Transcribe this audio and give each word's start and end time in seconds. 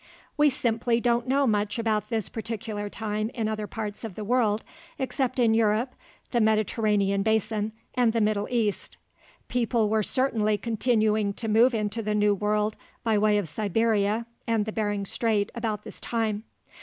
We 0.35 0.49
simply 0.49 0.99
don't 0.99 1.27
know 1.27 1.45
much 1.45 1.77
about 1.77 2.09
this 2.09 2.27
particular 2.27 2.89
time 2.89 3.29
in 3.35 3.47
other 3.47 3.67
parts 3.67 4.03
of 4.03 4.15
the 4.15 4.23
world 4.23 4.63
except 4.97 5.37
in 5.37 5.53
Europe, 5.53 5.93
the 6.31 6.41
Mediterranean 6.41 7.21
basin 7.21 7.71
and 7.93 8.11
the 8.11 8.19
Middle 8.19 8.47
East. 8.49 8.97
People 9.47 9.89
were 9.89 10.01
certainly 10.01 10.57
continuing 10.57 11.33
to 11.33 11.47
move 11.47 11.75
into 11.75 12.01
the 12.01 12.15
New 12.15 12.33
World 12.33 12.77
by 13.03 13.15
way 13.19 13.37
of 13.37 13.47
Siberia 13.47 14.25
and 14.47 14.65
the 14.65 14.71
Bering 14.71 15.05
Strait 15.05 15.51
about 15.53 15.83
this 15.83 16.01
time. 16.01 16.45